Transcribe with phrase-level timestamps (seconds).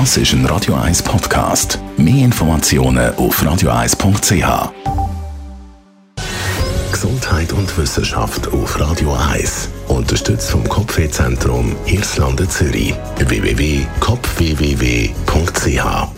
[0.00, 1.78] Das ist ein Radio 1 Podcast.
[1.96, 4.72] Mehr Informationen auf radio1.ch.
[6.90, 9.68] Gesundheit und Wissenschaft auf Radio 1.
[9.86, 12.92] Unterstützt vom Kopfwehzentrum Irlande Zürich.
[13.18, 16.08] www.kopfwww.ch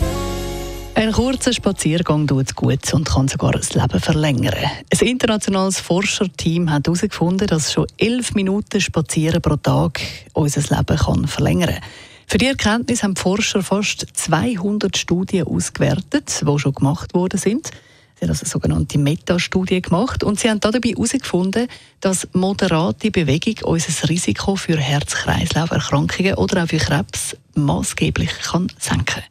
[0.95, 4.55] ein kurzer Spaziergang tut gut und kann sogar das Leben verlängern.
[4.55, 10.01] Ein internationales Forscherteam hat herausgefunden, dass schon elf Minuten Spazieren pro Tag
[10.33, 11.83] unser Leben kann verlängern kann.
[12.29, 17.71] Für die Erkenntnis haben die Forscher fast 200 Studien ausgewertet, die schon gemacht worden sind.
[18.17, 21.69] Sie haben also eine sogenannte Metastudie gemacht und sie haben dabei herausgefunden,
[22.01, 29.23] dass moderate Bewegung unser Risiko für Herz-Kreislauf-Erkrankungen oder auch für Krebs maßgeblich kann senken kann.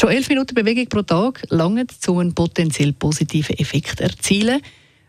[0.00, 4.62] Schon elf Minuten Bewegung pro Tag langen, um einen potenziell positiven Effekt erzielen.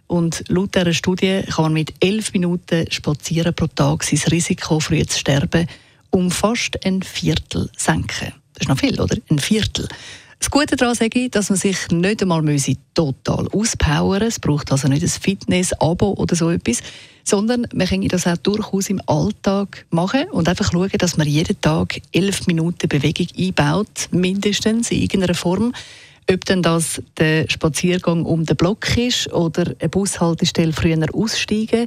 [0.08, 5.06] Und laut dieser Studie kann man mit elf Minuten Spazieren pro Tag sein Risiko, früh
[5.06, 5.66] zu sterben,
[6.12, 8.34] um fast ein Viertel senken.
[8.54, 9.18] Das ist noch viel, oder?
[9.30, 9.88] Ein Viertel.
[10.42, 12.44] Das Gute daran sage ich, dass man sich nicht einmal
[12.96, 14.24] total auspowern.
[14.24, 16.82] Es braucht also nicht ein Fitness-Abo oder so etwas,
[17.24, 21.62] sondern man kann das auch durchaus im Alltag machen und einfach schauen, dass man jeden
[21.62, 25.74] Tag elf Minuten Bewegung einbaut, mindestens in irgendeiner Form.
[26.28, 31.86] Ob denn das der Spaziergang um den Block ist oder eine Bushaltestelle früher aussteigen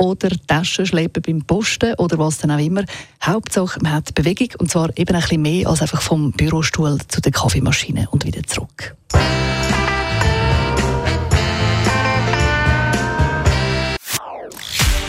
[0.00, 2.84] oder Taschen schleppen beim Posten oder was dann auch immer.
[3.22, 7.20] Hauptsache, man hat Bewegung und zwar eben ein bisschen mehr als einfach vom Bürostuhl zu
[7.20, 8.96] der Kaffeemaschine und wieder zurück.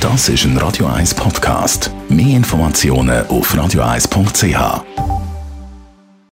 [0.02, 1.92] Das ist ein Radio 1 Podcast.
[2.09, 5.21] Mehr Informationen auf radio1.ch.